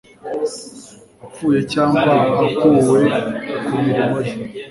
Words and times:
apfuye 1.25 1.59
cyangwa 1.73 2.01
akuwe 2.45 2.99
ku 3.65 3.73
mirimo 3.85 4.17
ye 4.25 4.33